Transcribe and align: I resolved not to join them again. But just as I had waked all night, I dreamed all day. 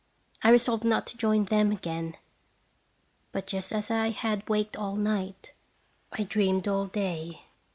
I 0.41 0.49
resolved 0.49 0.83
not 0.83 1.05
to 1.05 1.17
join 1.17 1.45
them 1.45 1.71
again. 1.71 2.15
But 3.31 3.45
just 3.45 3.71
as 3.71 3.91
I 3.91 4.09
had 4.09 4.49
waked 4.49 4.75
all 4.75 4.95
night, 4.95 5.53
I 6.11 6.23
dreamed 6.23 6.67
all 6.67 6.87
day. 6.87 7.43